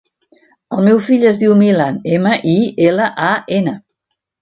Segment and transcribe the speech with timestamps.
[0.77, 2.57] El meu fill es diu Milan: ema, i,
[2.91, 3.79] ela, a, ena.